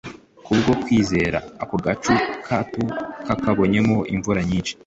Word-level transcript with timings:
Kubwo 0.45 0.71
kwizera 0.81 1.37
ako 1.63 1.75
gacu 1.85 2.13
gato 2.47 2.83
yakabonyemo 3.29 3.97
imvura 4.13 4.41
nyinshi 4.49 4.73